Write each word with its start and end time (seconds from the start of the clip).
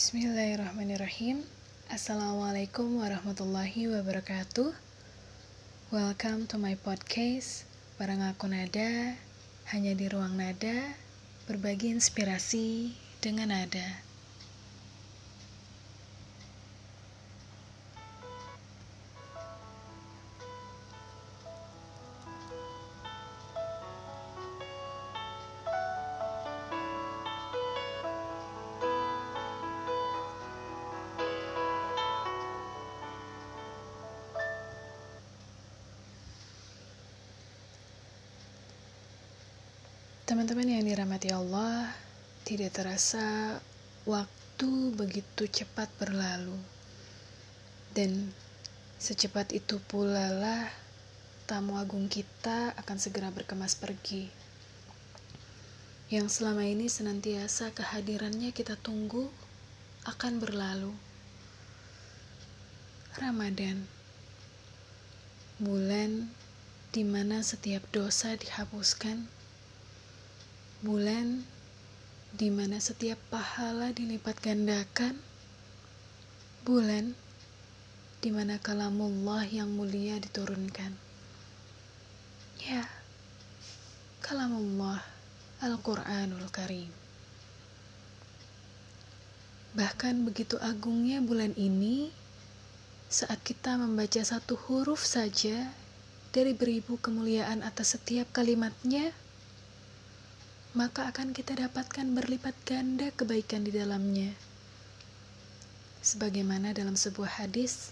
Bismillahirrahmanirrahim. 0.00 1.44
Assalamualaikum 1.92 3.04
warahmatullahi 3.04 3.84
wabarakatuh. 3.84 4.72
Welcome 5.92 6.48
to 6.48 6.56
my 6.56 6.72
podcast 6.72 7.68
Barang 8.00 8.24
aku 8.24 8.48
nada 8.48 9.12
Hanya 9.68 9.92
di 9.92 10.08
ruang 10.08 10.40
nada 10.40 10.96
Berbagi 11.44 11.92
inspirasi 11.92 12.96
dengan 13.20 13.52
nada 13.52 14.00
Teman-teman 40.30 40.62
yang 40.62 40.86
dirahmati 40.86 41.34
Allah, 41.34 41.90
tidak 42.46 42.78
terasa 42.78 43.58
waktu 44.06 44.94
begitu 44.94 45.50
cepat 45.50 45.90
berlalu. 45.98 46.54
Dan 47.90 48.30
secepat 48.94 49.50
itu 49.50 49.82
pula 49.90 50.30
lah 50.30 50.70
tamu 51.50 51.74
agung 51.82 52.06
kita 52.06 52.78
akan 52.78 52.96
segera 53.02 53.34
berkemas 53.34 53.74
pergi. 53.74 54.30
Yang 56.14 56.38
selama 56.38 56.62
ini 56.62 56.86
senantiasa 56.86 57.74
kehadirannya 57.74 58.54
kita 58.54 58.78
tunggu 58.78 59.26
akan 60.06 60.38
berlalu. 60.38 60.94
Ramadan 63.18 63.82
bulan 65.58 66.30
di 66.94 67.02
mana 67.02 67.42
setiap 67.42 67.82
dosa 67.90 68.38
dihapuskan 68.38 69.39
bulan 70.80 71.44
di 72.32 72.48
mana 72.48 72.80
setiap 72.80 73.20
pahala 73.28 73.92
dilipat 73.92 74.40
gandakan, 74.40 75.20
bulan 76.64 77.12
di 78.24 78.32
mana 78.32 78.56
kalamullah 78.56 79.44
yang 79.44 79.68
mulia 79.72 80.16
diturunkan. 80.16 80.96
Ya, 82.64 82.88
kalamullah 84.24 85.04
Al-Quranul 85.60 86.48
Karim. 86.48 86.88
Bahkan 89.76 90.24
begitu 90.24 90.56
agungnya 90.64 91.20
bulan 91.20 91.52
ini, 91.60 92.08
saat 93.12 93.44
kita 93.44 93.76
membaca 93.76 94.24
satu 94.24 94.56
huruf 94.56 95.04
saja 95.04 95.76
dari 96.32 96.56
beribu 96.56 96.96
kemuliaan 96.96 97.60
atas 97.60 98.00
setiap 98.00 98.32
kalimatnya, 98.32 99.12
maka 100.70 101.10
akan 101.10 101.34
kita 101.34 101.58
dapatkan 101.58 102.14
berlipat 102.14 102.54
ganda 102.62 103.10
kebaikan 103.18 103.66
di 103.66 103.74
dalamnya. 103.74 104.30
Sebagaimana 105.98 106.70
dalam 106.70 106.94
sebuah 106.94 107.42
hadis 107.42 107.90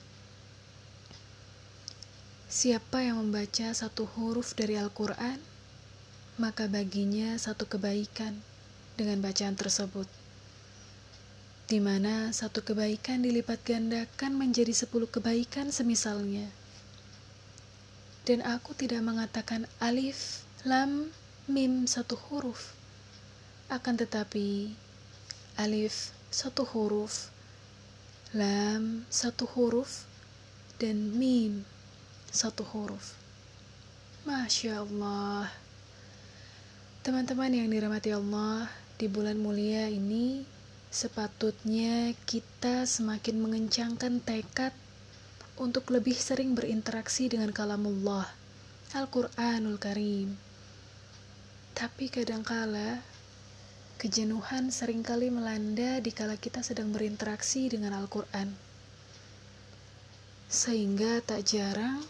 Siapa 2.54 3.02
yang 3.02 3.18
membaca 3.18 3.74
satu 3.74 4.06
huruf 4.14 4.54
dari 4.54 4.78
Al-Quran, 4.78 5.42
maka 6.38 6.70
baginya 6.70 7.34
satu 7.34 7.66
kebaikan 7.66 8.38
dengan 8.94 9.26
bacaan 9.26 9.58
tersebut 9.58 10.06
di 11.74 11.82
mana 11.82 12.30
satu 12.30 12.62
kebaikan 12.62 13.26
dilipat 13.26 13.58
gandakan 13.66 14.38
menjadi 14.38 14.70
sepuluh 14.78 15.10
kebaikan 15.10 15.74
semisalnya. 15.74 16.46
Dan 18.30 18.46
aku 18.46 18.78
tidak 18.78 19.02
mengatakan 19.02 19.66
alif, 19.82 20.46
lam, 20.70 21.10
mim 21.50 21.90
satu 21.90 22.14
huruf. 22.14 22.78
Akan 23.74 23.98
tetapi 23.98 24.70
alif 25.58 26.14
satu 26.30 26.62
huruf, 26.62 27.34
lam 28.38 29.10
satu 29.10 29.50
huruf, 29.58 30.06
dan 30.78 31.18
mim 31.18 31.66
satu 32.30 32.62
huruf. 32.70 33.18
Masya 34.30 34.86
Allah. 34.86 35.50
Teman-teman 37.02 37.50
yang 37.50 37.66
dirahmati 37.66 38.14
Allah, 38.14 38.70
di 39.02 39.10
bulan 39.10 39.42
mulia 39.42 39.90
ini 39.90 40.53
Sepatutnya 40.94 42.14
kita 42.30 42.86
semakin 42.86 43.42
mengencangkan 43.42 44.22
tekad 44.22 44.70
untuk 45.58 45.90
lebih 45.90 46.14
sering 46.14 46.54
berinteraksi 46.54 47.34
dengan 47.34 47.50
kalamullah, 47.50 48.30
Al-Quranul 48.94 49.82
Karim. 49.82 50.38
Tapi 51.74 52.14
kadangkala, 52.14 53.02
kejenuhan 53.98 54.70
sering 54.70 55.02
kali 55.02 55.34
melanda 55.34 55.98
dikala 55.98 56.38
kita 56.38 56.62
sedang 56.62 56.94
berinteraksi 56.94 57.74
dengan 57.74 57.98
Al-Quran. 57.98 58.54
Sehingga 60.46 61.26
tak 61.26 61.42
jarang, 61.50 62.06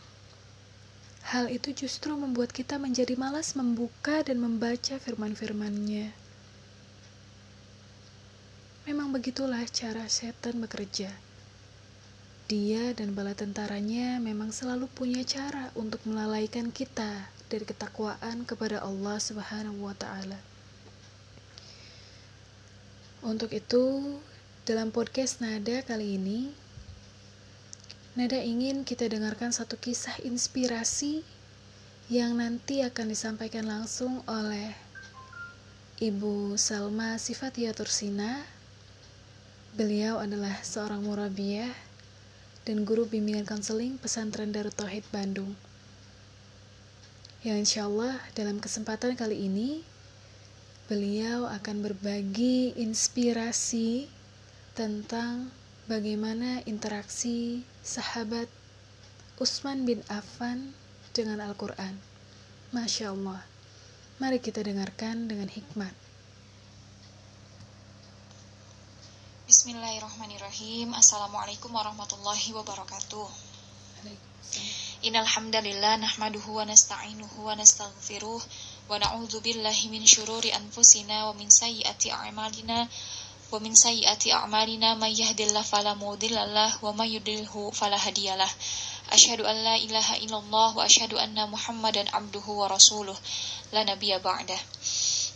hal 1.31 1.47
itu 1.47 1.71
justru 1.71 2.19
membuat 2.19 2.51
kita 2.51 2.75
menjadi 2.75 3.15
malas 3.15 3.55
membuka 3.55 4.27
dan 4.27 4.43
membaca 4.43 4.99
firman-firmannya. 4.99 6.22
Memang 8.83 9.15
begitulah 9.15 9.63
cara 9.71 10.11
setan 10.11 10.59
bekerja. 10.59 11.07
Dia 12.51 12.91
dan 12.91 13.15
bala 13.15 13.31
tentaranya 13.31 14.19
memang 14.19 14.51
selalu 14.51 14.91
punya 14.91 15.23
cara 15.23 15.71
untuk 15.71 16.03
melalaikan 16.03 16.67
kita 16.67 17.31
dari 17.47 17.63
ketakwaan 17.63 18.43
kepada 18.43 18.83
Allah 18.83 19.23
Subhanahu 19.23 19.87
wa 19.87 19.95
taala. 19.95 20.35
Untuk 23.23 23.55
itu, 23.55 24.19
dalam 24.67 24.91
podcast 24.91 25.39
Nada 25.39 25.79
kali 25.87 26.19
ini, 26.19 26.51
Nada 28.19 28.35
ingin 28.35 28.83
kita 28.83 29.07
dengarkan 29.07 29.55
satu 29.55 29.79
kisah 29.79 30.19
inspirasi 30.27 31.23
yang 32.11 32.35
nanti 32.35 32.83
akan 32.83 33.15
disampaikan 33.15 33.63
langsung 33.63 34.19
oleh 34.27 34.75
Ibu 36.03 36.59
Salma 36.59 37.15
Sifatia 37.15 37.71
Tursina 37.71 38.52
Beliau 39.73 40.21
adalah 40.21 40.61
seorang 40.61 41.01
murabiah 41.01 41.73
dan 42.61 42.85
guru 42.85 43.09
bimbingan 43.09 43.41
konseling 43.41 43.97
pesantren 43.97 44.53
Darut 44.53 44.77
Tauhid 44.77 45.01
Bandung. 45.09 45.57
Yang 47.41 47.57
insya 47.65 47.89
Allah 47.89 48.21
dalam 48.37 48.61
kesempatan 48.61 49.17
kali 49.17 49.49
ini, 49.49 49.81
beliau 50.85 51.49
akan 51.49 51.89
berbagi 51.89 52.77
inspirasi 52.77 54.05
tentang 54.77 55.49
bagaimana 55.89 56.61
interaksi 56.69 57.65
sahabat 57.81 58.45
Utsman 59.41 59.89
bin 59.89 60.05
Affan 60.05 60.77
dengan 61.17 61.41
Al-Quran. 61.41 61.97
Masya 62.69 63.09
Allah. 63.09 63.41
Mari 64.21 64.37
kita 64.37 64.61
dengarkan 64.61 65.25
dengan 65.25 65.49
hikmat. 65.49 66.02
Bismillahirrahmanirrahim. 69.53 70.97
Assalamualaikum 70.97 71.69
warahmatullahi 71.69 72.57
wabarakatuh. 72.57 73.29
Innal 75.05 75.29
hamdalillah 75.29 76.01
nahmaduhu 76.01 76.57
wa 76.57 76.65
nasta'inuhu 76.65 77.45
wa 77.45 77.53
nastaghfiruh 77.53 78.41
wa 78.41 78.97
na'udzu 78.97 79.45
billahi 79.45 79.93
min 79.93 80.09
syururi 80.09 80.49
anfusina 80.57 81.29
wa 81.29 81.37
min 81.37 81.53
sayyiati 81.53 82.09
a'malina 82.09 82.89
wa 83.53 83.61
min 83.61 83.77
sayyiati 83.77 84.33
a'malina 84.33 84.97
may 84.97 85.13
yahdihillahu 85.13 85.69
fala 85.69 85.93
mudhillalah 85.93 86.81
wa 86.81 86.89
may 86.97 87.13
yudlilhu 87.13 87.69
fala 87.77 88.01
hadiyalah. 88.01 88.49
Asyhadu 89.13 89.45
an 89.45 89.61
la 89.61 89.77
ilaha 89.77 90.17
illallah 90.17 90.73
wa 90.73 90.81
asyhadu 90.81 91.21
anna 91.21 91.45
Muhammadan 91.45 92.09
abduhu 92.09 92.57
wa 92.57 92.73
rasuluh 92.73 93.13
la 93.69 93.85
nabiyya 93.85 94.17
ba'dah. 94.17 94.57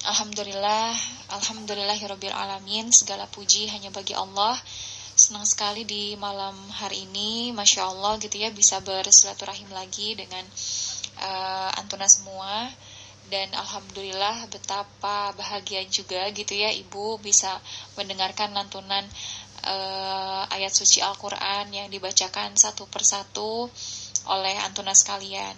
Alhamdulillah, 0.06 0.94
Alhamdulillahirabbil 1.34 2.30
alamin. 2.30 2.94
Segala 2.94 3.26
puji 3.26 3.66
hanya 3.74 3.90
bagi 3.90 4.14
Allah. 4.14 4.54
Senang 5.18 5.50
sekali 5.50 5.82
di 5.82 6.14
malam 6.14 6.54
hari 6.70 7.10
ini, 7.10 7.50
masya 7.50 7.90
Allah 7.90 8.22
gitu 8.22 8.38
ya 8.38 8.54
bisa 8.54 8.78
bersilaturahim 8.86 9.74
lagi 9.74 10.14
dengan 10.14 10.46
uh, 11.18 11.74
antuna 11.82 12.06
semua. 12.06 12.70
Dan 13.28 13.50
alhamdulillah 13.58 14.46
betapa 14.54 15.34
bahagia 15.34 15.82
juga 15.90 16.30
gitu 16.32 16.54
ya 16.54 16.70
ibu 16.72 17.18
bisa 17.20 17.58
mendengarkan 17.98 18.54
lantunan 18.54 19.04
uh, 19.66 20.48
ayat 20.54 20.72
suci 20.72 21.02
Al-Quran 21.02 21.74
yang 21.74 21.88
dibacakan 21.90 22.54
satu 22.56 22.86
persatu 22.88 23.68
oleh 24.28 24.56
Antuna 24.64 24.92
sekalian. 24.92 25.56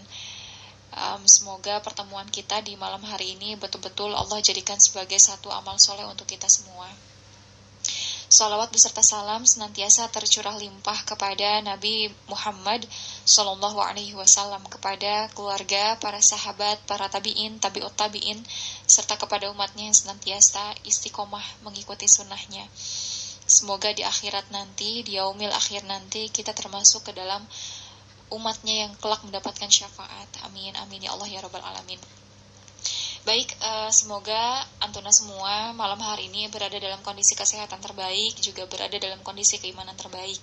Um, 0.89 1.21
semoga 1.29 1.77
pertemuan 1.85 2.25
kita 2.33 2.65
di 2.65 2.73
malam 2.73 3.05
hari 3.05 3.37
ini 3.37 3.53
betul-betul 3.53 4.09
Allah 4.17 4.41
jadikan 4.41 4.81
sebagai 4.81 5.21
satu 5.21 5.53
amal 5.53 5.77
soleh 5.77 6.05
untuk 6.09 6.25
kita 6.25 6.49
semua. 6.49 6.89
Salawat 8.29 8.69
beserta 8.69 9.01
salam 9.01 9.41
senantiasa 9.41 10.05
tercurah 10.13 10.53
limpah 10.53 11.01
kepada 11.01 11.65
Nabi 11.65 12.13
Muhammad 12.29 12.85
Sallallahu 13.25 13.81
Alaihi 13.81 14.13
Wasallam 14.13 14.61
kepada 14.69 15.25
keluarga, 15.33 15.97
para 15.97 16.21
sahabat, 16.21 16.77
para 16.85 17.09
tabiin, 17.09 17.57
tabiut 17.57 17.89
tabiin, 17.97 18.37
serta 18.85 19.17
kepada 19.17 19.49
umatnya 19.49 19.89
yang 19.89 19.97
senantiasa 19.97 20.77
istiqomah 20.85 21.41
mengikuti 21.65 22.05
sunnahnya. 22.05 22.69
Semoga 23.49 23.97
di 23.97 24.05
akhirat 24.05 24.53
nanti, 24.53 25.01
di 25.01 25.17
yaumil 25.17 25.49
akhir 25.49 25.89
nanti, 25.89 26.29
kita 26.29 26.53
termasuk 26.53 27.09
ke 27.09 27.17
dalam 27.17 27.41
umatnya 28.29 28.87
yang 28.87 28.91
kelak 29.01 29.21
mendapatkan 29.25 29.69
syafaat. 29.69 30.29
Amin, 30.45 30.73
amin 30.77 31.05
ya 31.05 31.13
Allah 31.13 31.27
ya 31.29 31.39
Rabbal 31.41 31.61
Alamin. 31.61 31.99
Baik, 33.27 33.51
uh, 33.59 33.91
semoga 33.91 34.63
Antuna 34.79 35.11
semua 35.11 35.75
malam 35.75 35.99
hari 35.99 36.31
ini 36.31 36.47
berada 36.47 36.79
dalam 36.79 37.03
kondisi 37.03 37.35
kesehatan 37.35 37.83
terbaik, 37.83 38.39
juga 38.39 38.63
berada 38.65 38.95
dalam 38.95 39.19
kondisi 39.21 39.59
keimanan 39.59 39.93
terbaik. 39.99 40.39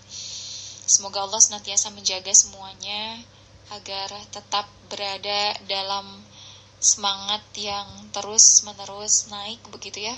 Semoga 0.86 1.26
Allah 1.26 1.42
senantiasa 1.42 1.90
menjaga 1.90 2.30
semuanya 2.30 3.18
agar 3.74 4.12
tetap 4.30 4.70
berada 4.86 5.56
dalam 5.66 6.22
semangat 6.78 7.42
yang 7.58 7.88
terus-menerus 8.14 9.32
naik 9.32 9.58
begitu 9.74 10.06
ya. 10.06 10.14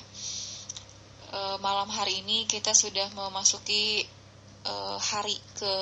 Uh, 1.32 1.56
malam 1.64 1.88
hari 1.88 2.20
ini 2.20 2.44
kita 2.44 2.76
sudah 2.76 3.08
memasuki 3.16 4.04
uh, 4.66 4.98
hari 5.00 5.40
ke 5.56 5.74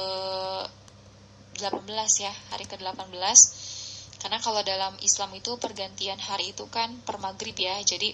18 1.58 1.88
ya, 2.22 2.32
hari 2.52 2.64
ke-18 2.68 3.16
karena 4.16 4.42
kalau 4.42 4.64
dalam 4.64 4.96
Islam 5.04 5.30
itu 5.36 5.54
pergantian 5.60 6.18
hari 6.18 6.50
itu 6.50 6.64
kan 6.72 6.88
per 7.04 7.20
maghrib 7.20 7.54
ya. 7.54 7.76
Jadi 7.84 8.10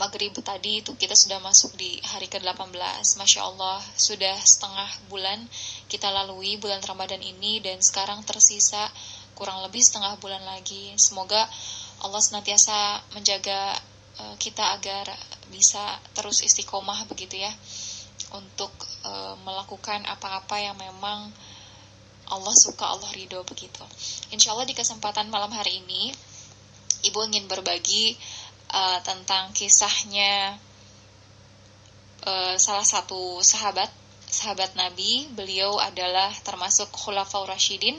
maghrib 0.00 0.32
tadi 0.40 0.82
itu 0.82 0.96
kita 0.96 1.12
sudah 1.14 1.38
masuk 1.38 1.76
di 1.76 2.00
hari 2.02 2.26
ke-18. 2.26 3.20
Masya 3.20 3.40
Allah, 3.46 3.78
sudah 3.94 4.34
setengah 4.40 4.90
bulan 5.12 5.38
kita 5.86 6.08
lalui 6.10 6.56
bulan 6.58 6.80
Ramadan 6.82 7.20
ini 7.20 7.60
dan 7.60 7.78
sekarang 7.78 8.24
tersisa 8.24 8.90
kurang 9.36 9.60
lebih 9.62 9.84
setengah 9.84 10.16
bulan 10.18 10.42
lagi. 10.42 10.96
Semoga 10.96 11.46
Allah 12.02 12.18
senantiasa 12.18 13.06
menjaga 13.14 13.76
uh, 14.18 14.34
kita 14.40 14.74
agar 14.80 15.14
bisa 15.52 16.00
terus 16.16 16.40
istiqomah 16.42 17.06
begitu 17.06 17.38
ya 17.38 17.52
untuk 18.32 18.72
uh, 19.04 19.36
melakukan 19.44 20.00
apa-apa 20.08 20.56
yang 20.56 20.74
memang 20.80 21.28
Allah 22.32 22.56
suka, 22.56 22.88
Allah 22.88 23.12
ridho 23.12 23.44
begitu. 23.44 23.84
Insya 24.32 24.56
Allah 24.56 24.64
di 24.64 24.72
kesempatan 24.72 25.28
malam 25.28 25.52
hari 25.52 25.84
ini, 25.84 26.08
Ibu 27.02 27.18
ingin 27.28 27.50
berbagi 27.50 28.14
uh, 28.70 28.98
tentang 29.02 29.50
kisahnya 29.52 30.54
uh, 32.24 32.54
salah 32.56 32.86
satu 32.86 33.42
sahabat, 33.42 33.90
sahabat 34.30 34.78
Nabi. 34.78 35.26
Beliau 35.34 35.82
adalah 35.82 36.30
termasuk 36.46 36.88
Khulafaur 36.94 37.50
Rashidin. 37.50 37.98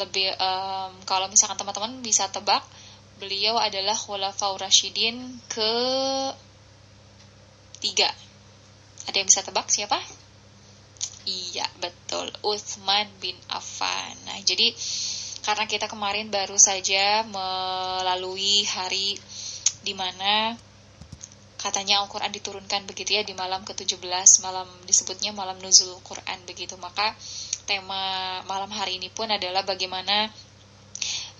Lebih 0.00 0.32
um, 0.40 0.92
kalau 1.04 1.28
misalkan 1.28 1.60
teman-teman 1.60 2.00
bisa 2.00 2.26
tebak, 2.32 2.64
beliau 3.20 3.60
adalah 3.60 3.94
Khulafaur 3.94 4.56
Rashidin 4.56 5.36
ke 5.52 5.72
tiga. 7.84 8.08
Ada 9.06 9.16
yang 9.20 9.28
bisa 9.28 9.44
tebak 9.44 9.68
siapa? 9.68 10.00
Iya, 11.28 11.68
betul. 11.84 12.32
Uthman 12.50 13.06
bin 13.22 13.38
Affan. 13.46 14.18
Nah, 14.26 14.38
jadi 14.42 14.74
karena 15.40 15.64
kita 15.64 15.88
kemarin 15.88 16.28
baru 16.28 16.58
saja 16.60 17.24
melalui 17.24 18.66
hari 18.68 19.16
di 19.80 19.96
mana 19.96 20.52
katanya 21.60 22.00
Al-Quran 22.00 22.32
diturunkan 22.32 22.88
begitu 22.88 23.20
ya 23.20 23.22
di 23.24 23.36
malam 23.36 23.64
ke-17 23.68 24.00
malam 24.40 24.68
disebutnya 24.88 25.32
malam 25.36 25.60
nuzul 25.60 25.92
Quran 26.04 26.40
begitu 26.48 26.76
maka 26.80 27.12
tema 27.68 28.40
malam 28.48 28.72
hari 28.72 28.96
ini 28.96 29.12
pun 29.12 29.28
adalah 29.28 29.60
bagaimana 29.64 30.32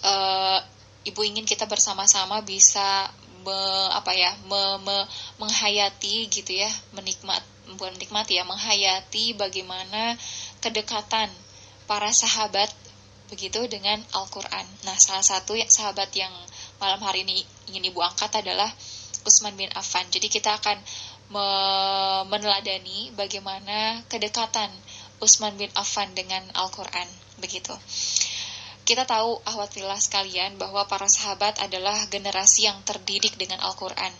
uh, 0.05 0.61
ibu 1.09 1.21
ingin 1.25 1.49
kita 1.49 1.65
bersama-sama 1.65 2.45
bisa 2.45 3.09
me, 3.41 3.59
apa 3.97 4.13
ya 4.13 4.37
me, 4.45 4.61
me, 4.85 4.97
menghayati 5.41 6.29
gitu 6.29 6.53
ya 6.53 6.69
menikmat 6.93 7.41
bukan 7.81 7.97
menikmati 7.97 8.37
ya 8.37 8.45
menghayati 8.45 9.39
bagaimana 9.41 10.19
kedekatan 10.61 11.29
para 11.91 12.13
sahabat 12.15 12.71
begitu 13.33 13.65
dengan 13.71 13.99
Al-Quran. 14.13 14.67
Nah, 14.85 14.97
salah 14.99 15.25
satu 15.25 15.55
sahabat 15.57 16.11
yang 16.15 16.31
malam 16.83 17.01
hari 17.01 17.23
ini 17.23 17.43
ingin 17.71 17.91
ibu 17.91 18.03
angkat 18.03 18.43
adalah 18.43 18.69
Utsman 19.23 19.55
bin 19.55 19.71
Affan. 19.77 20.05
Jadi 20.11 20.27
kita 20.27 20.59
akan 20.59 20.77
me 21.31 21.47
meneladani 22.27 23.15
bagaimana 23.15 24.03
kedekatan 24.11 24.69
Utsman 25.23 25.55
bin 25.55 25.71
Affan 25.79 26.11
dengan 26.17 26.43
Al-Quran. 26.59 27.07
Begitu. 27.39 27.73
Kita 28.83 29.07
tahu 29.07 29.39
ahwatillah 29.47 30.03
sekalian 30.03 30.59
bahwa 30.59 30.83
para 30.91 31.07
sahabat 31.07 31.63
adalah 31.63 31.95
generasi 32.11 32.67
yang 32.67 32.83
terdidik 32.83 33.39
dengan 33.39 33.63
Al-Quran. 33.63 34.11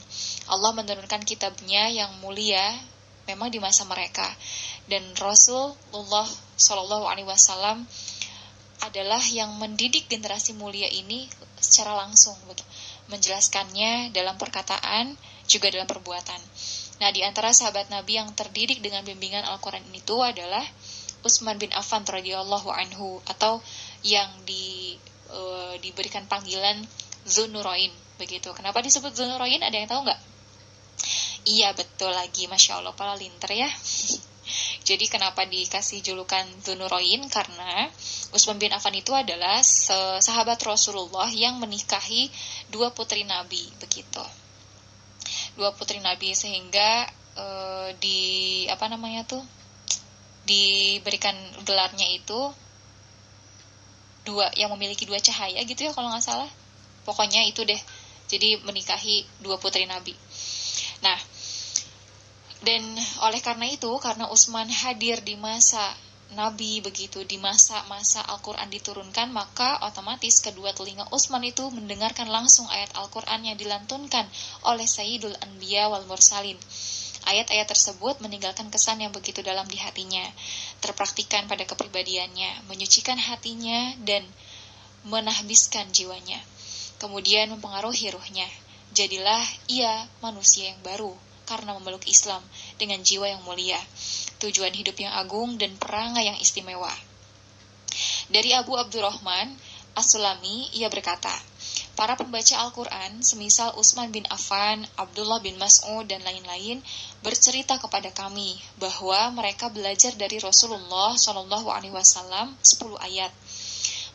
Allah 0.47 0.71
menurunkan 0.71 1.27
kitabnya 1.27 1.91
yang 1.91 2.23
mulia 2.23 2.79
memang 3.27 3.51
di 3.51 3.59
masa 3.59 3.83
mereka 3.87 4.27
dan 4.91 5.07
Rasulullah 5.15 6.27
Shallallahu 6.59 7.07
Alaihi 7.07 7.31
Wasallam 7.31 7.87
adalah 8.83 9.23
yang 9.31 9.55
mendidik 9.61 10.11
generasi 10.11 10.57
mulia 10.59 10.91
ini 10.91 11.31
secara 11.63 11.95
langsung 11.95 12.35
menjelaskannya 13.07 14.11
dalam 14.11 14.35
perkataan 14.35 15.15
juga 15.47 15.71
dalam 15.71 15.87
perbuatan. 15.87 16.41
Nah, 17.01 17.09
di 17.15 17.25
antara 17.25 17.55
sahabat 17.55 17.89
Nabi 17.89 18.21
yang 18.21 18.29
terdidik 18.37 18.83
dengan 18.85 19.07
bimbingan 19.07 19.47
Al-Qur'an 19.47 19.85
itu 19.95 20.21
adalah 20.21 20.65
Utsman 21.21 21.61
bin 21.61 21.73
Affan 21.77 22.05
radhiyallahu 22.05 22.69
anhu 22.73 23.21
atau 23.29 23.61
yang 24.05 24.29
di 24.49 24.97
uh, 25.29 25.77
diberikan 25.81 26.25
panggilan 26.25 26.81
Zunurain 27.29 27.93
begitu. 28.17 28.53
Kenapa 28.57 28.81
disebut 28.81 29.13
Zunurain? 29.13 29.61
Ada 29.61 29.77
yang 29.77 29.89
tahu 29.89 30.01
nggak? 30.09 30.21
Iya 31.49 31.73
betul 31.73 32.13
lagi, 32.13 32.49
Masya 32.49 32.81
Allah 32.81 32.93
para 32.97 33.17
linter 33.17 33.53
ya. 33.53 33.69
Jadi 34.81 35.07
kenapa 35.13 35.45
dikasih 35.45 36.01
julukan 36.01 36.43
Zunuroin? 36.65 37.29
Karena 37.29 37.87
Utsman 38.33 38.57
bin 38.57 38.73
Affan 38.73 38.97
itu 38.97 39.13
adalah 39.13 39.61
sahabat 40.19 40.57
Rasulullah 40.65 41.29
yang 41.29 41.61
menikahi 41.61 42.33
dua 42.73 42.91
putri 42.91 43.23
Nabi, 43.29 43.61
begitu. 43.77 44.25
Dua 45.55 45.77
putri 45.77 46.01
Nabi 46.01 46.33
sehingga 46.33 47.05
e, 47.37 47.47
di 48.01 48.21
apa 48.73 48.89
namanya 48.89 49.29
tuh 49.29 49.45
diberikan 50.49 51.37
gelarnya 51.63 52.09
itu 52.17 52.51
dua 54.25 54.49
yang 54.57 54.73
memiliki 54.73 55.05
dua 55.05 55.21
cahaya 55.21 55.61
gitu 55.69 55.87
ya 55.87 55.93
kalau 55.93 56.09
nggak 56.09 56.25
salah. 56.25 56.51
Pokoknya 57.05 57.45
itu 57.45 57.63
deh. 57.69 57.79
Jadi 58.31 58.63
menikahi 58.65 59.29
dua 59.45 59.61
putri 59.61 59.85
Nabi. 59.85 60.17
Nah, 61.05 61.19
dan 62.61 62.85
oleh 63.25 63.41
karena 63.41 63.67
itu, 63.73 63.89
karena 64.05 64.29
Utsman 64.29 64.69
hadir 64.69 65.25
di 65.25 65.37
masa 65.41 65.97
Nabi 66.31 66.79
begitu 66.79 67.27
di 67.27 67.43
masa-masa 67.43 68.23
Al-Quran 68.23 68.71
diturunkan 68.71 69.35
maka 69.35 69.83
otomatis 69.83 70.39
kedua 70.39 70.71
telinga 70.71 71.03
Utsman 71.11 71.43
itu 71.43 71.67
mendengarkan 71.75 72.31
langsung 72.31 72.71
ayat 72.71 72.95
Al-Quran 72.95 73.51
yang 73.51 73.59
dilantunkan 73.59 74.31
oleh 74.63 74.87
Sayyidul 74.87 75.35
Anbiya 75.43 75.91
wal 75.91 76.07
Mursalin. 76.07 76.55
Ayat-ayat 77.27 77.67
tersebut 77.67 78.23
meninggalkan 78.23 78.71
kesan 78.71 79.03
yang 79.03 79.11
begitu 79.11 79.43
dalam 79.43 79.67
di 79.67 79.77
hatinya, 79.83 80.23
terpraktikan 80.79 81.51
pada 81.51 81.67
kepribadiannya, 81.67 82.65
menyucikan 82.71 83.19
hatinya 83.19 83.99
dan 84.07 84.23
menahbiskan 85.03 85.91
jiwanya. 85.91 86.39
Kemudian 87.03 87.51
mempengaruhi 87.51 88.15
ruhnya. 88.15 88.47
Jadilah 88.95 89.43
ia 89.67 90.07
manusia 90.23 90.71
yang 90.71 90.81
baru, 90.87 91.13
karena 91.51 91.75
memeluk 91.75 92.07
Islam 92.07 92.39
dengan 92.79 93.03
jiwa 93.03 93.27
yang 93.27 93.43
mulia, 93.43 93.83
tujuan 94.39 94.71
hidup 94.71 94.95
yang 94.95 95.11
agung 95.19 95.59
dan 95.59 95.75
perangai 95.75 96.31
yang 96.31 96.39
istimewa. 96.39 96.95
Dari 98.31 98.55
Abu 98.55 98.79
Abdurrahman 98.79 99.59
As-Sulami, 99.99 100.71
ia 100.79 100.87
berkata, 100.87 101.35
Para 101.99 102.15
pembaca 102.17 102.57
Al-Quran, 102.63 103.21
semisal 103.21 103.75
Utsman 103.77 104.09
bin 104.15 104.25
Affan, 104.31 104.87
Abdullah 104.97 105.43
bin 105.43 105.59
Mas'ud, 105.59 106.07
dan 106.07 106.23
lain-lain, 106.25 106.81
bercerita 107.21 107.77
kepada 107.77 108.09
kami 108.15 108.57
bahwa 108.79 109.35
mereka 109.35 109.69
belajar 109.69 110.15
dari 110.15 110.39
Rasulullah 110.41 111.19
Wasallam 111.19 112.57
10 112.57 112.97
ayat. 113.05 113.35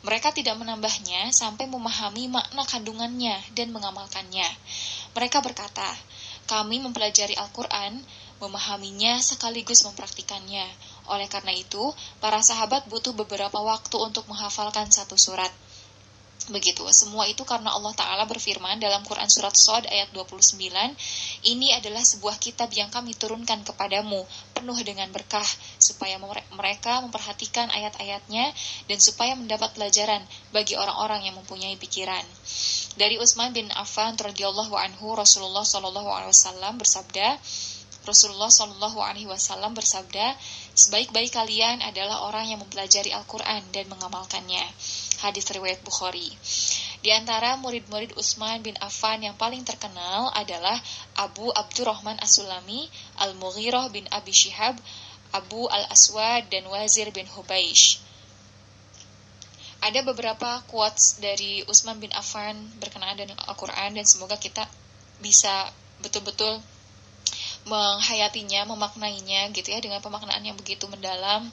Mereka 0.01 0.33
tidak 0.33 0.57
menambahnya 0.57 1.29
sampai 1.29 1.69
memahami 1.69 2.31
makna 2.31 2.63
kandungannya 2.65 3.37
dan 3.53 3.69
mengamalkannya. 3.69 4.49
Mereka 5.13 5.43
berkata, 5.45 5.85
kami 6.45 6.81
mempelajari 6.81 7.33
Al-Quran, 7.37 8.01
memahaminya 8.37 9.17
sekaligus 9.21 9.81
mempraktikannya. 9.87 10.65
Oleh 11.09 11.25
karena 11.29 11.53
itu, 11.53 11.93
para 12.21 12.41
sahabat 12.41 12.85
butuh 12.91 13.13
beberapa 13.17 13.57
waktu 13.61 13.97
untuk 13.97 14.29
menghafalkan 14.29 14.89
satu 14.89 15.17
surat. 15.17 15.49
Begitu, 16.45 16.85
semua 16.93 17.25
itu 17.25 17.41
karena 17.41 17.73
Allah 17.73 17.89
Ta'ala 17.97 18.29
berfirman 18.29 18.77
dalam 18.77 19.01
Quran 19.01 19.25
Surat 19.25 19.57
Sod 19.57 19.89
ayat 19.89 20.13
29, 20.13 20.61
Ini 21.41 21.67
adalah 21.73 22.05
sebuah 22.05 22.37
kitab 22.37 22.69
yang 22.69 22.93
kami 22.93 23.17
turunkan 23.17 23.65
kepadamu, 23.65 24.21
penuh 24.53 24.77
dengan 24.85 25.09
berkah, 25.09 25.47
supaya 25.81 26.21
mereka 26.53 27.01
memperhatikan 27.01 27.73
ayat-ayatnya, 27.73 28.53
dan 28.85 28.97
supaya 29.01 29.33
mendapat 29.33 29.73
pelajaran 29.73 30.21
bagi 30.53 30.77
orang-orang 30.77 31.25
yang 31.25 31.33
mempunyai 31.33 31.81
pikiran. 31.81 32.21
Dari 32.95 33.19
Utsman 33.19 33.51
bin 33.51 33.67
Affan 33.75 34.15
radhiyallahu 34.15 34.71
anhu, 34.71 35.19
Rasulullah 35.19 35.67
Shallallahu 35.67 36.07
alaihi 36.07 36.31
wasallam 36.31 36.79
bersabda, 36.79 37.35
Rasulullah 38.07 38.47
Shallallahu 38.47 39.03
alaihi 39.03 39.27
wasallam 39.27 39.75
bersabda, 39.75 40.31
sebaik-baik 40.79 41.35
kalian 41.35 41.83
adalah 41.83 42.23
orang 42.23 42.47
yang 42.47 42.63
mempelajari 42.63 43.11
Al-Qur'an 43.11 43.67
dan 43.75 43.91
mengamalkannya 43.91 44.63
hadis 45.19 45.43
riwayat 45.51 45.83
Bukhari. 45.83 46.31
Di 47.03 47.11
antara 47.11 47.59
murid-murid 47.59 48.15
Utsman 48.15 48.63
bin 48.63 48.79
Affan 48.79 49.19
yang 49.27 49.35
paling 49.35 49.67
terkenal 49.67 50.31
adalah 50.31 50.79
Abu 51.19 51.51
Abdurrahman 51.51 52.15
As-Sulami, 52.23 52.87
Al-Mughirah 53.19 53.91
bin 53.91 54.07
Abi 54.07 54.31
Shihab, 54.31 54.79
Abu 55.35 55.67
Al-Aswad, 55.67 56.47
dan 56.47 56.63
Wazir 56.71 57.11
bin 57.11 57.27
Hubaish. 57.27 57.99
Ada 59.85 60.01
beberapa 60.01 60.65
quotes 60.65 61.21
dari 61.21 61.61
Utsman 61.69 62.01
bin 62.01 62.09
Affan 62.17 62.57
berkenaan 62.81 63.21
dengan 63.21 63.37
Al-Quran 63.45 63.93
dan 63.93 64.05
semoga 64.09 64.33
kita 64.33 64.65
bisa 65.21 65.69
betul-betul 66.01 66.57
menghayatinya, 67.69 68.65
memaknainya 68.65 69.53
gitu 69.53 69.69
ya 69.69 69.77
dengan 69.81 70.01
pemaknaan 70.01 70.41
yang 70.41 70.57
begitu 70.57 70.89
mendalam. 70.89 71.49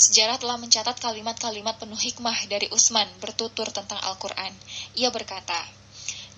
Sejarah 0.00 0.40
telah 0.40 0.56
mencatat 0.56 0.96
kalimat-kalimat 0.96 1.76
penuh 1.76 2.00
hikmah 2.00 2.48
dari 2.48 2.64
Utsman 2.72 3.08
bertutur 3.20 3.68
tentang 3.68 4.00
Al-Quran. 4.08 4.56
Ia 4.96 5.12
berkata, 5.12 5.60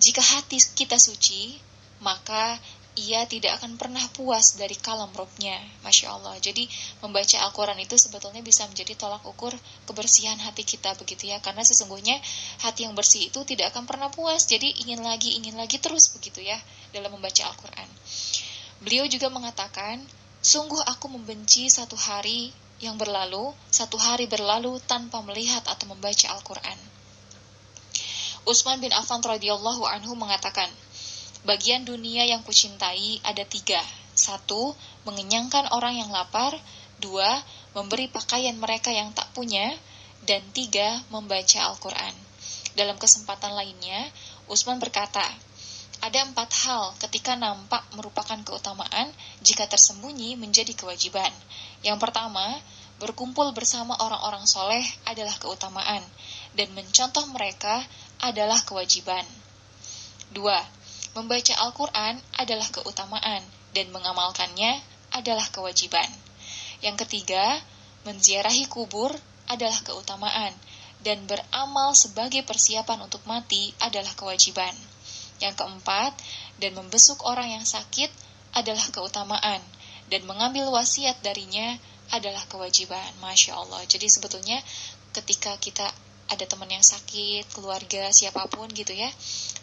Jika 0.03 0.19
hati 0.19 0.59
kita 0.75 0.99
suci, 0.99 1.55
maka 2.03 2.59
ia 2.93 3.25
tidak 3.25 3.57
akan 3.57 3.75
pernah 3.81 4.03
puas 4.13 4.53
dari 4.53 4.77
kalam 4.77 5.09
robnya. 5.17 5.57
Masya 5.81 6.13
Allah. 6.13 6.37
Jadi 6.37 6.69
membaca 7.01 7.37
Al-Quran 7.41 7.79
itu 7.81 7.97
sebetulnya 7.97 8.45
bisa 8.45 8.69
menjadi 8.69 8.93
tolak 8.93 9.25
ukur 9.25 9.53
kebersihan 9.89 10.37
hati 10.37 10.61
kita 10.61 10.93
begitu 10.97 11.29
ya. 11.29 11.41
Karena 11.41 11.65
sesungguhnya 11.65 12.21
hati 12.61 12.85
yang 12.85 12.93
bersih 12.93 13.33
itu 13.33 13.41
tidak 13.49 13.73
akan 13.73 13.89
pernah 13.89 14.13
puas. 14.13 14.45
Jadi 14.45 14.85
ingin 14.85 15.01
lagi, 15.01 15.37
ingin 15.41 15.57
lagi 15.57 15.81
terus 15.81 16.13
begitu 16.13 16.45
ya 16.45 16.57
dalam 16.93 17.09
membaca 17.13 17.41
Al-Quran. 17.49 17.89
Beliau 18.83 19.05
juga 19.09 19.33
mengatakan, 19.33 20.05
Sungguh 20.43 20.83
aku 20.83 21.07
membenci 21.07 21.71
satu 21.71 21.95
hari 21.95 22.51
yang 22.83 22.99
berlalu, 22.99 23.55
satu 23.71 23.95
hari 23.95 24.27
berlalu 24.27 24.75
tanpa 24.83 25.23
melihat 25.23 25.63
atau 25.63 25.87
membaca 25.87 26.27
Al-Quran. 26.35 26.75
Utsman 28.43 28.83
bin 28.83 28.91
Affan 28.91 29.23
radhiyallahu 29.23 29.87
anhu 29.87 30.19
mengatakan, 30.19 30.67
bagian 31.43 31.83
dunia 31.83 32.27
yang 32.27 32.43
kucintai 32.43 33.23
ada 33.23 33.43
tiga. 33.47 33.79
Satu, 34.15 34.75
mengenyangkan 35.07 35.71
orang 35.75 35.99
yang 35.99 36.09
lapar. 36.11 36.55
Dua, 36.99 37.43
memberi 37.75 38.07
pakaian 38.07 38.55
mereka 38.55 38.91
yang 38.91 39.11
tak 39.11 39.31
punya. 39.35 39.75
Dan 40.23 40.39
tiga, 40.55 41.03
membaca 41.11 41.59
Al-Quran. 41.67 42.15
Dalam 42.73 42.95
kesempatan 42.95 43.53
lainnya, 43.53 44.07
Utsman 44.47 44.79
berkata, 44.79 45.23
ada 46.03 46.19
empat 46.19 46.51
hal 46.67 46.91
ketika 46.99 47.39
nampak 47.39 47.79
merupakan 47.95 48.35
keutamaan 48.43 49.07
jika 49.39 49.63
tersembunyi 49.71 50.35
menjadi 50.35 50.75
kewajiban. 50.75 51.31
Yang 51.79 52.03
pertama, 52.03 52.59
berkumpul 52.99 53.55
bersama 53.55 53.95
orang-orang 53.99 54.43
soleh 54.43 54.83
adalah 55.07 55.35
keutamaan, 55.39 56.03
dan 56.59 56.67
mencontoh 56.75 57.23
mereka 57.31 57.87
adalah 58.19 58.59
kewajiban. 58.67 59.23
Dua, 60.35 60.59
membaca 61.13 61.53
Al-Quran 61.61 62.17
adalah 62.37 62.67
keutamaan, 62.73 63.41
dan 63.73 63.89
mengamalkannya 63.89 64.81
adalah 65.13 65.45
kewajiban. 65.49 66.09
Yang 66.81 67.05
ketiga, 67.05 67.61
menziarahi 68.05 68.65
kubur 68.69 69.13
adalah 69.49 69.77
keutamaan, 69.85 70.53
dan 71.05 71.25
beramal 71.29 71.93
sebagai 71.93 72.41
persiapan 72.47 73.05
untuk 73.05 73.21
mati 73.29 73.71
adalah 73.83 74.11
kewajiban. 74.17 74.73
Yang 75.37 75.59
keempat, 75.59 76.15
dan 76.57 76.73
membesuk 76.73 77.21
orang 77.27 77.59
yang 77.59 77.65
sakit 77.65 78.09
adalah 78.55 78.85
keutamaan, 78.89 79.61
dan 80.07 80.21
mengambil 80.29 80.69
wasiat 80.73 81.19
darinya 81.21 81.77
adalah 82.13 82.43
kewajiban. 82.49 83.09
Masya 83.21 83.57
Allah. 83.57 83.81
Jadi 83.89 84.05
sebetulnya 84.09 84.61
ketika 85.13 85.57
kita 85.57 85.89
ada 86.31 86.45
teman 86.47 86.69
yang 86.71 86.83
sakit, 86.83 87.51
keluarga, 87.51 88.09
siapa 88.15 88.47
pun 88.47 88.71
gitu 88.71 88.95
ya, 88.95 89.11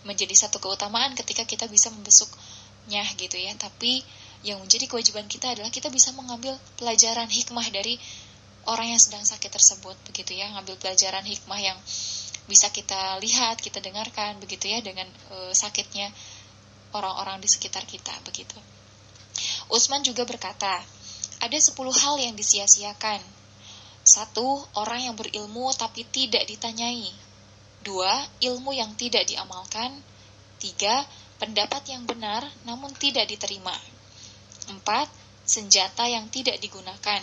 menjadi 0.05 0.33
satu 0.37 0.61
keutamaan 0.61 1.17
ketika 1.17 1.49
kita 1.49 1.67
bisa 1.67 1.88
membesuknya 1.88 3.02
gitu 3.17 3.37
ya. 3.40 3.57
Tapi 3.57 4.05
yang 4.45 4.61
menjadi 4.61 4.88
kewajiban 4.88 5.29
kita 5.29 5.52
adalah 5.52 5.69
kita 5.73 5.88
bisa 5.93 6.12
mengambil 6.17 6.57
pelajaran 6.81 7.29
hikmah 7.29 7.64
dari 7.73 7.97
orang 8.69 8.93
yang 8.93 9.00
sedang 9.00 9.25
sakit 9.25 9.49
tersebut 9.49 9.97
begitu 10.09 10.37
ya, 10.37 10.52
ngambil 10.52 10.76
pelajaran 10.76 11.25
hikmah 11.25 11.61
yang 11.61 11.79
bisa 12.50 12.69
kita 12.69 13.17
lihat, 13.23 13.62
kita 13.62 13.79
dengarkan 13.79 14.37
begitu 14.43 14.67
ya 14.67 14.83
dengan 14.83 15.07
e, 15.07 15.55
sakitnya 15.55 16.11
orang-orang 16.90 17.38
di 17.38 17.47
sekitar 17.47 17.87
kita 17.87 18.11
begitu. 18.26 18.59
Utsman 19.71 20.02
juga 20.02 20.26
berkata, 20.26 20.83
ada 21.40 21.57
10 21.57 21.73
hal 21.79 22.14
yang 22.19 22.35
disia-siakan. 22.35 23.39
Satu, 24.00 24.64
orang 24.75 25.07
yang 25.11 25.16
berilmu 25.16 25.71
tapi 25.76 26.09
tidak 26.09 26.49
ditanyai. 26.49 27.12
Dua, 27.85 28.25
ilmu 28.40 28.73
yang 28.73 28.97
tidak 28.97 29.28
diamalkan. 29.28 30.00
Tiga, 30.61 31.04
pendapat 31.40 31.88
yang 31.88 32.04
benar 32.04 32.45
namun 32.69 32.92
tidak 32.97 33.28
diterima. 33.28 33.73
Empat, 34.69 35.09
senjata 35.45 36.04
yang 36.09 36.28
tidak 36.28 36.61
digunakan. 36.61 37.21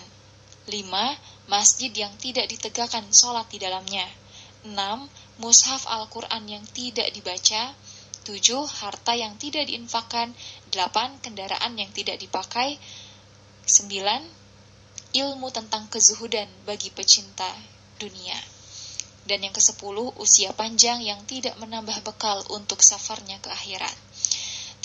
Lima, 0.68 1.16
masjid 1.48 1.94
yang 1.94 2.12
tidak 2.20 2.52
ditegakkan 2.52 3.08
sholat 3.14 3.48
di 3.48 3.62
dalamnya. 3.62 4.04
6. 4.68 4.76
Mushaf 5.40 5.88
Al-Quran 5.88 6.44
yang 6.50 6.66
tidak 6.76 7.14
dibaca 7.16 7.72
7. 8.28 8.36
Harta 8.68 9.16
yang 9.16 9.40
tidak 9.40 9.72
diinfakkan 9.72 10.36
8. 10.76 11.24
Kendaraan 11.24 11.80
yang 11.80 11.88
tidak 11.96 12.20
dipakai 12.20 12.76
9. 13.64 14.47
Ilmu 15.18 15.50
tentang 15.50 15.90
kezuhudan 15.90 16.46
bagi 16.70 16.94
pecinta 16.94 17.50
dunia 17.98 18.38
dan 19.26 19.44
yang 19.44 19.52
ke-10 19.52 19.98
usia 20.22 20.54
panjang 20.54 21.02
yang 21.02 21.20
tidak 21.26 21.58
menambah 21.58 22.06
bekal 22.06 22.46
untuk 22.54 22.80
safarnya 22.80 23.42
ke 23.42 23.50
akhirat. 23.50 24.07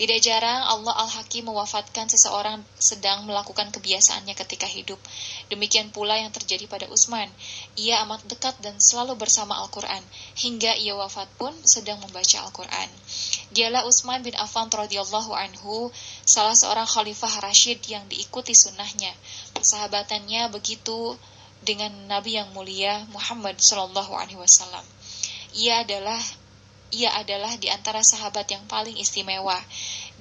Tidak 0.03 0.19
jarang 0.19 0.67
Allah 0.67 0.99
Al-Hakim 0.99 1.47
mewafatkan 1.47 2.11
seseorang 2.11 2.59
sedang 2.75 3.23
melakukan 3.23 3.71
kebiasaannya 3.71 4.35
ketika 4.35 4.67
hidup. 4.67 4.99
Demikian 5.47 5.95
pula 5.95 6.19
yang 6.19 6.35
terjadi 6.35 6.67
pada 6.67 6.91
Utsman. 6.91 7.31
Ia 7.79 8.03
amat 8.03 8.27
dekat 8.27 8.59
dan 8.67 8.83
selalu 8.83 9.15
bersama 9.15 9.63
Al-Quran. 9.63 10.03
Hingga 10.35 10.75
ia 10.83 10.99
wafat 10.99 11.31
pun 11.39 11.55
sedang 11.63 12.03
membaca 12.03 12.43
Al-Quran. 12.43 12.91
Dialah 13.55 13.87
Utsman 13.87 14.27
bin 14.27 14.35
Affan 14.35 14.67
radhiyallahu 14.75 15.39
anhu, 15.39 15.95
salah 16.27 16.59
seorang 16.59 16.91
khalifah 16.91 17.39
Rashid 17.39 17.79
yang 17.87 18.03
diikuti 18.11 18.59
sunnahnya. 18.59 19.15
Persahabatannya 19.55 20.51
begitu 20.51 21.15
dengan 21.63 21.95
Nabi 22.11 22.43
yang 22.43 22.51
mulia 22.51 23.07
Muhammad 23.15 23.55
Shallallahu 23.63 24.19
Alaihi 24.19 24.43
Wasallam. 24.43 24.83
Ia 25.55 25.87
adalah 25.87 26.19
ia 26.93 27.09
adalah 27.17 27.57
di 27.57 27.73
antara 27.73 28.05
sahabat 28.05 28.45
yang 28.53 28.63
paling 28.69 28.95
istimewa. 29.01 29.57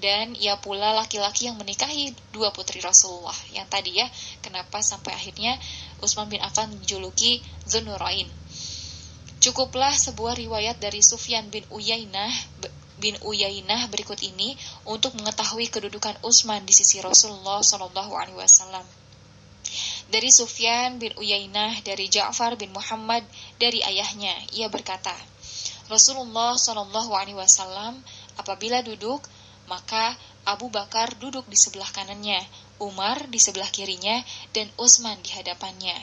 Dan 0.01 0.33
ia 0.39 0.57
pula 0.57 0.97
laki-laki 0.97 1.45
yang 1.51 1.59
menikahi 1.59 2.15
dua 2.33 2.49
putri 2.55 2.81
Rasulullah. 2.81 3.35
Yang 3.53 3.67
tadi 3.69 3.91
ya 4.01 4.07
kenapa 4.41 4.81
sampai 4.81 5.13
akhirnya 5.13 5.59
Utsman 6.01 6.31
bin 6.31 6.41
Affan 6.41 6.73
menjuluki 6.73 7.43
Zunurain. 7.69 8.25
Cukuplah 9.41 9.93
sebuah 9.93 10.39
riwayat 10.39 10.81
dari 10.81 11.05
Sufyan 11.05 11.53
bin 11.53 11.67
Uyainah 11.69 12.31
bin 13.01 13.17
Uyainah 13.25 13.89
berikut 13.89 14.21
ini 14.21 14.53
untuk 14.85 15.17
mengetahui 15.17 15.73
kedudukan 15.73 16.13
Utsman 16.21 16.61
di 16.69 16.73
sisi 16.73 17.01
Rasulullah 17.01 17.65
Shallallahu 17.65 18.13
Alaihi 18.13 18.37
Wasallam. 18.37 18.85
Dari 20.13 20.29
Sufyan 20.29 21.01
bin 21.01 21.09
Uyainah 21.17 21.81
dari 21.81 22.05
Ja'far 22.05 22.53
bin 22.61 22.69
Muhammad 22.69 23.25
dari 23.57 23.81
ayahnya 23.81 24.37
ia 24.53 24.69
berkata 24.69 25.17
Rasulullah 25.91 26.55
Shallallahu 26.55 27.11
Alaihi 27.11 27.35
Wasallam 27.35 27.99
apabila 28.39 28.79
duduk 28.79 29.19
maka 29.67 30.15
Abu 30.47 30.73
Bakar 30.73 31.13
duduk 31.21 31.45
di 31.45 31.55
sebelah 31.59 31.87
kanannya, 31.93 32.39
Umar 32.81 33.29
di 33.29 33.37
sebelah 33.37 33.69
kirinya, 33.69 34.19
dan 34.55 34.67
Utsman 34.75 35.21
di 35.21 35.29
hadapannya. 35.31 35.95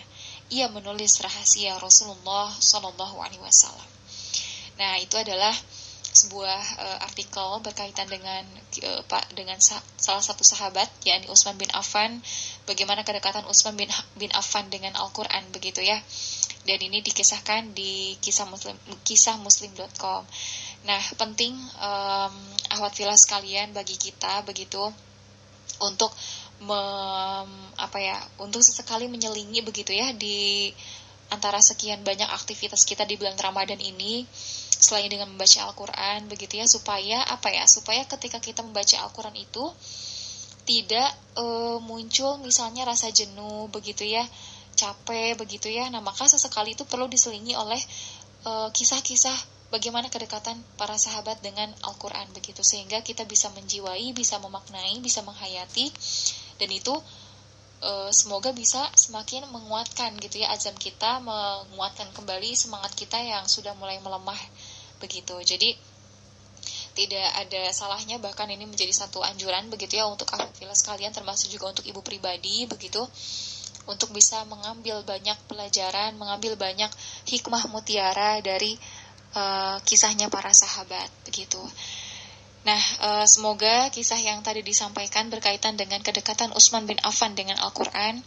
Ia 0.49 0.71
menulis 0.71 1.19
rahasia 1.21 1.77
Rasulullah 1.77 2.49
Shallallahu 2.55 3.19
Alaihi 3.19 3.43
Wasallam. 3.43 3.89
Nah 4.79 4.97
itu 5.03 5.19
adalah 5.19 5.53
sebuah 6.09 6.63
uh, 6.81 6.99
artikel 7.05 7.61
berkaitan 7.61 8.09
dengan 8.09 8.43
uh, 8.89 9.03
pak 9.05 9.29
dengan 9.37 9.61
sa 9.61 9.77
salah 10.01 10.25
satu 10.25 10.41
sahabat 10.41 10.89
yakni 11.05 11.29
Utsman 11.29 11.61
bin 11.61 11.69
Affan 11.77 12.25
bagaimana 12.69 13.01
kedekatan 13.01 13.49
Utsman 13.49 13.81
bin 13.81 13.89
bin 14.21 14.29
Affan 14.37 14.69
dengan 14.69 14.93
Al-Qur'an 15.01 15.49
begitu 15.49 15.81
ya. 15.81 15.97
Dan 16.69 16.79
ini 16.85 17.01
dikisahkan 17.01 17.73
di 17.73 18.21
kisah 18.21 18.45
muslim 18.45 18.77
kisah 19.09 19.41
muslim.com. 19.41 20.23
Nah, 20.85 21.03
penting 21.17 21.57
um, 21.81 22.35
ahwat 22.77 22.93
filas 22.93 23.25
sekalian 23.25 23.73
bagi 23.73 23.97
kita 23.97 24.45
begitu 24.45 24.85
untuk 25.81 26.13
mem, 26.61 27.49
apa 27.81 27.99
ya, 27.99 28.21
untuk 28.37 28.61
sesekali 28.61 29.09
menyelingi 29.09 29.65
begitu 29.65 29.97
ya 29.97 30.13
di 30.13 30.69
antara 31.29 31.61
sekian 31.61 32.01
banyak 32.05 32.29
aktivitas 32.29 32.89
kita 32.89 33.05
di 33.05 33.21
bulan 33.21 33.37
Ramadan 33.37 33.81
ini 33.81 34.25
selain 34.79 35.11
dengan 35.11 35.29
membaca 35.29 35.69
Al-Qur'an 35.69 36.31
begitu 36.31 36.57
ya 36.57 36.65
supaya 36.65 37.21
apa 37.29 37.53
ya 37.53 37.67
supaya 37.69 38.07
ketika 38.09 38.41
kita 38.41 38.65
membaca 38.65 38.97
Al-Qur'an 39.05 39.37
itu 39.37 39.65
tidak 40.69 41.09
e, 41.33 41.45
muncul 41.81 42.37
misalnya 42.45 42.85
rasa 42.85 43.09
jenuh 43.09 43.73
begitu 43.73 44.05
ya 44.05 44.21
capek 44.79 45.35
begitu 45.35 45.67
ya. 45.67 45.91
Nah 45.91 45.99
maka 45.99 46.31
sesekali 46.31 46.79
itu 46.79 46.87
perlu 46.87 47.11
diselingi 47.11 47.59
oleh 47.59 47.81
eh, 48.47 48.69
kisah-kisah 48.71 49.35
bagaimana 49.75 50.07
kedekatan 50.09 50.57
para 50.79 50.95
sahabat 50.95 51.43
dengan 51.43 51.67
Al-Qur'an 51.83 52.31
begitu. 52.31 52.63
Sehingga 52.63 53.03
kita 53.03 53.27
bisa 53.27 53.51
menjiwai 53.59 54.15
bisa 54.15 54.39
memaknai 54.39 55.03
bisa 55.03 55.27
menghayati. 55.27 55.91
Dan 56.59 56.71
itu 56.75 56.91
uh, 57.87 58.11
semoga 58.11 58.51
bisa 58.51 58.83
semakin 58.99 59.47
menguatkan 59.55 60.11
gitu 60.19 60.43
ya 60.43 60.51
azam 60.51 60.75
kita 60.75 61.23
menguatkan 61.23 62.11
kembali 62.11 62.51
semangat 62.59 62.99
kita 62.99 63.15
yang 63.15 63.47
sudah 63.47 63.79
mulai 63.79 64.03
melemah 64.03 64.39
begitu. 64.99 65.39
Jadi 65.47 65.79
tidak 66.99 67.31
ada 67.39 67.71
salahnya 67.71 68.19
bahkan 68.19 68.51
ini 68.51 68.67
menjadi 68.67 68.91
satu 68.91 69.23
anjuran 69.23 69.71
begitu 69.71 70.03
ya 70.03 70.11
untuk 70.11 70.27
aktivitas 70.35 70.83
sekalian 70.83 71.15
termasuk 71.15 71.47
juga 71.55 71.71
untuk 71.71 71.87
ibu 71.87 72.03
pribadi 72.03 72.67
begitu 72.67 72.99
untuk 73.87 74.11
bisa 74.11 74.43
mengambil 74.51 75.07
banyak 75.07 75.39
pelajaran 75.47 76.19
mengambil 76.19 76.59
banyak 76.59 76.91
hikmah 77.31 77.71
mutiara 77.71 78.43
dari 78.43 78.75
uh, 79.39 79.79
kisahnya 79.87 80.27
para 80.27 80.51
sahabat 80.51 81.07
begitu. 81.23 81.63
Nah, 82.67 82.83
uh, 83.01 83.25
semoga 83.25 83.89
kisah 83.89 84.21
yang 84.21 84.45
tadi 84.45 84.61
disampaikan 84.61 85.33
berkaitan 85.33 85.79
dengan 85.79 86.05
kedekatan 86.05 86.53
Utsman 86.53 86.85
bin 86.85 87.01
Affan 87.01 87.33
dengan 87.33 87.57
Al-Quran 87.65 88.21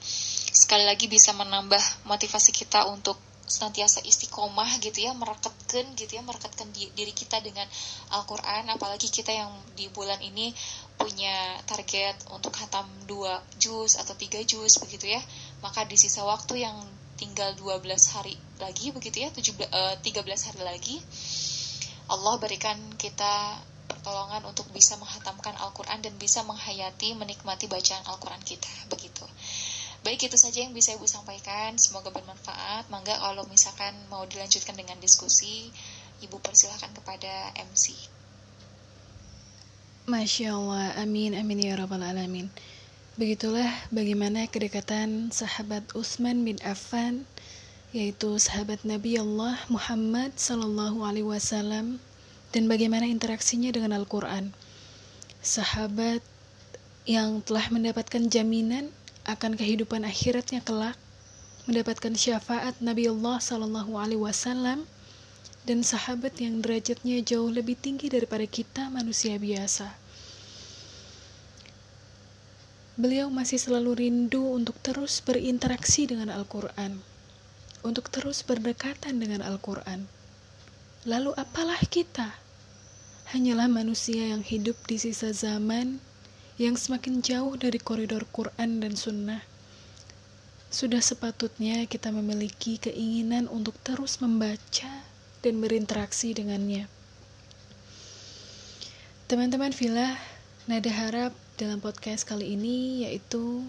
sekali 0.52 0.88
lagi 0.88 1.06
bisa 1.06 1.36
menambah 1.36 2.08
motivasi 2.10 2.50
kita 2.56 2.90
untuk 2.90 3.20
senantiasa 3.52 4.00
istiqomah 4.08 4.80
gitu 4.80 5.04
ya 5.04 5.12
merekatkan 5.12 5.92
gitu 6.00 6.16
ya 6.16 6.24
merekatkan 6.24 6.72
diri 6.72 7.12
kita 7.12 7.44
dengan 7.44 7.68
Al-Quran 8.16 8.72
apalagi 8.72 9.12
kita 9.12 9.36
yang 9.36 9.52
di 9.76 9.92
bulan 9.92 10.24
ini 10.24 10.56
punya 10.96 11.60
target 11.68 12.16
untuk 12.32 12.56
hatam 12.56 12.88
2 13.06 13.60
juz 13.60 14.00
atau 14.00 14.16
3 14.16 14.48
juz 14.48 14.80
begitu 14.80 15.12
ya 15.12 15.22
maka 15.60 15.84
di 15.84 16.00
sisa 16.00 16.24
waktu 16.24 16.64
yang 16.64 16.78
tinggal 17.20 17.52
12 17.60 17.84
hari 18.16 18.40
lagi 18.58 18.96
begitu 18.96 19.28
ya 19.28 19.30
17, 19.30 19.68
uh, 19.68 19.96
13 20.00 20.48
hari 20.48 20.62
lagi 20.64 20.96
Allah 22.12 22.36
berikan 22.40 22.78
kita 22.96 23.60
pertolongan 23.92 24.48
untuk 24.48 24.72
bisa 24.72 24.96
menghatamkan 24.96 25.56
Al-Quran 25.60 26.00
dan 26.00 26.16
bisa 26.16 26.42
menghayati, 26.48 27.12
menikmati 27.16 27.68
bacaan 27.68 28.04
Al-Quran 28.08 28.42
kita. 28.44 28.68
Begitu. 28.88 29.24
Baik, 30.02 30.26
itu 30.26 30.38
saja 30.38 30.66
yang 30.66 30.74
bisa 30.74 30.98
Ibu 30.98 31.06
sampaikan. 31.06 31.78
Semoga 31.78 32.10
bermanfaat. 32.10 32.90
Mangga 32.90 33.14
kalau 33.22 33.46
misalkan 33.46 33.94
mau 34.10 34.26
dilanjutkan 34.26 34.74
dengan 34.74 34.98
diskusi, 34.98 35.70
Ibu 36.26 36.42
persilahkan 36.42 36.90
kepada 36.98 37.54
MC. 37.58 37.94
Masya 40.10 40.58
Allah, 40.58 40.98
amin, 40.98 41.38
amin 41.38 41.62
ya 41.62 41.78
rabbal 41.78 42.02
alamin. 42.02 42.50
Begitulah 43.14 43.70
bagaimana 43.94 44.50
kedekatan 44.50 45.30
sahabat 45.30 45.86
Utsman 45.94 46.42
bin 46.42 46.58
Affan, 46.66 47.30
yaitu 47.94 48.42
sahabat 48.42 48.82
Nabi 48.82 49.22
Allah 49.22 49.62
Muhammad 49.70 50.34
Sallallahu 50.34 51.06
Alaihi 51.06 51.30
Wasallam 51.30 52.02
dan 52.50 52.66
bagaimana 52.66 53.06
interaksinya 53.06 53.70
dengan 53.70 53.94
Al-Quran. 53.94 54.50
Sahabat 55.46 56.26
yang 57.06 57.46
telah 57.46 57.70
mendapatkan 57.70 58.26
jaminan 58.26 58.90
akan 59.26 59.58
kehidupan 59.58 60.06
akhiratnya 60.06 60.62
kelak, 60.62 60.98
mendapatkan 61.70 62.14
syafaat 62.18 62.78
Nabi 62.82 63.10
Allah 63.10 63.38
Sallallahu 63.38 63.94
Alaihi 63.98 64.22
Wasallam, 64.22 64.86
dan 65.66 65.86
sahabat 65.86 66.42
yang 66.42 66.62
derajatnya 66.62 67.22
jauh 67.22 67.50
lebih 67.50 67.78
tinggi 67.78 68.10
daripada 68.10 68.46
kita 68.50 68.90
manusia 68.90 69.38
biasa. 69.38 69.94
Beliau 72.98 73.30
masih 73.30 73.62
selalu 73.62 74.06
rindu 74.08 74.42
untuk 74.42 74.78
terus 74.82 75.22
berinteraksi 75.22 76.10
dengan 76.10 76.34
Al-Quran, 76.34 77.02
untuk 77.86 78.10
terus 78.10 78.42
berdekatan 78.42 79.22
dengan 79.22 79.46
Al-Quran. 79.46 80.10
Lalu 81.06 81.34
apalah 81.38 81.82
kita? 81.90 82.42
hanyalah 83.32 83.72
manusia 83.72 84.36
yang 84.36 84.44
hidup 84.44 84.76
di 84.92 85.00
sisa 85.00 85.32
zaman 85.32 86.04
yang 86.60 86.76
semakin 86.76 87.24
jauh 87.24 87.56
dari 87.56 87.80
koridor 87.80 88.28
Quran 88.32 88.84
dan 88.84 88.98
Sunnah. 88.98 89.44
Sudah 90.72 91.04
sepatutnya 91.04 91.84
kita 91.88 92.16
memiliki 92.16 92.80
keinginan 92.80 93.52
untuk 93.52 93.76
terus 93.84 94.24
membaca 94.24 95.04
dan 95.44 95.60
berinteraksi 95.60 96.32
dengannya. 96.32 96.88
Teman-teman 99.28 99.72
Villa, 99.72 100.20
nada 100.68 100.92
harap 100.92 101.32
dalam 101.56 101.80
podcast 101.80 102.28
kali 102.28 102.56
ini 102.56 103.08
yaitu 103.08 103.64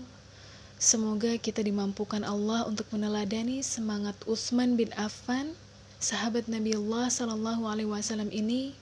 semoga 0.78 1.38
kita 1.38 1.62
dimampukan 1.62 2.22
Allah 2.26 2.66
untuk 2.66 2.86
meneladani 2.90 3.62
semangat 3.62 4.18
Utsman 4.26 4.74
bin 4.74 4.90
Affan, 4.98 5.54
sahabat 6.02 6.50
Nabi 6.50 6.74
Allah 6.74 7.06
Shallallahu 7.10 7.62
Alaihi 7.66 7.90
Wasallam 7.90 8.30
ini 8.34 8.74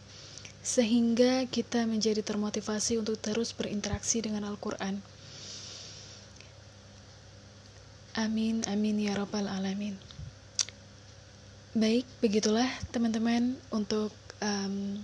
sehingga 0.61 1.49
kita 1.49 1.88
menjadi 1.88 2.20
termotivasi 2.20 3.01
untuk 3.01 3.16
terus 3.16 3.57
berinteraksi 3.57 4.20
dengan 4.20 4.44
Al-Quran. 4.44 5.01
Amin, 8.18 8.61
amin 8.68 8.96
ya 9.01 9.16
Rabbal 9.16 9.49
'Alamin. 9.49 9.96
Baik, 11.70 12.03
begitulah 12.18 12.66
teman-teman 12.90 13.55
untuk 13.70 14.11
um, 14.42 14.99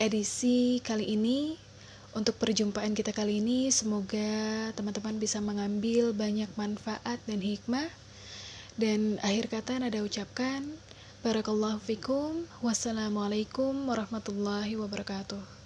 edisi 0.00 0.80
kali 0.80 1.18
ini. 1.18 1.58
Untuk 2.10 2.38
perjumpaan 2.42 2.90
kita 2.94 3.14
kali 3.14 3.38
ini, 3.38 3.70
semoga 3.70 4.70
teman-teman 4.74 5.18
bisa 5.22 5.38
mengambil 5.38 6.10
banyak 6.10 6.50
manfaat 6.58 7.22
dan 7.26 7.38
hikmah. 7.38 7.86
Dan 8.74 9.18
akhir 9.22 9.46
kata, 9.46 9.78
ada 9.78 10.02
ucapkan. 10.02 10.66
Barakallahu 11.20 11.76
fikum. 11.84 12.48
Wassalamualaikum 12.64 13.76
warahmatullahi 13.84 14.72
wabarakatuh. 14.80 15.59